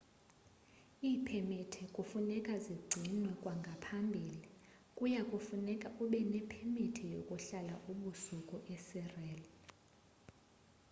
[1.07, 4.39] iipemiti kufuneka zigcinwe kwangaphambili
[4.97, 9.47] kuya kufuneka ube nepemiti yokuhlala ubusuku esirena